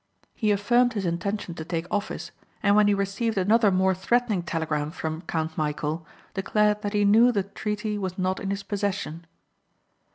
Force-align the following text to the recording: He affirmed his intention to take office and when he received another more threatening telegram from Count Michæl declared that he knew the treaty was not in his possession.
He 0.33 0.49
affirmed 0.49 0.93
his 0.93 1.05
intention 1.05 1.53
to 1.53 1.63
take 1.63 1.85
office 1.91 2.31
and 2.63 2.75
when 2.75 2.87
he 2.87 2.93
received 2.95 3.37
another 3.37 3.69
more 3.69 3.93
threatening 3.93 4.41
telegram 4.41 4.89
from 4.89 5.21
Count 5.21 5.55
Michæl 5.57 6.03
declared 6.33 6.81
that 6.81 6.93
he 6.93 7.05
knew 7.05 7.31
the 7.31 7.43
treaty 7.43 7.99
was 7.99 8.17
not 8.17 8.39
in 8.39 8.49
his 8.49 8.63
possession. 8.63 9.27